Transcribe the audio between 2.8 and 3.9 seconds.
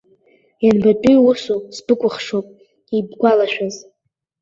ибгәалашәаз!